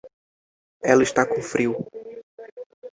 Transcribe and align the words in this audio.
Ela 0.83 1.03
está 1.03 1.27
com 1.27 1.43
frio. 1.43 1.85